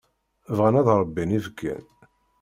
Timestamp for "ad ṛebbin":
0.79-1.35